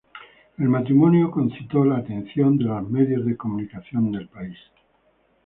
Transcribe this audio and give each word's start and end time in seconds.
El 0.57 0.67
matrimonio 0.67 1.29
concitó 1.29 1.85
la 1.85 1.97
atención 1.97 2.57
de 2.57 2.63
los 2.63 2.89
medios 2.89 3.23
de 3.23 3.37
comunicación 3.37 4.11
del 4.11 4.27
país. 4.29 4.57